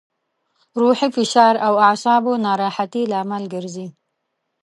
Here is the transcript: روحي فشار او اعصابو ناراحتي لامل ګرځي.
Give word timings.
روحي 0.81 1.07
فشار 1.15 1.53
او 1.67 1.73
اعصابو 1.87 2.33
ناراحتي 2.45 3.01
لامل 3.11 3.43
ګرځي. 3.53 3.87